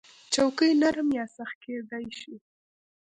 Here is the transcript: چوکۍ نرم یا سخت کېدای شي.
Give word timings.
چوکۍ 0.33 0.71
نرم 0.81 1.09
یا 1.17 1.25
سخت 1.35 1.55
کېدای 1.63 2.07
شي. 2.19 2.35